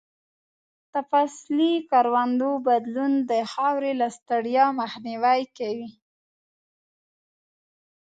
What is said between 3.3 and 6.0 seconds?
د خاورې له ستړیا مخنیوی کوي.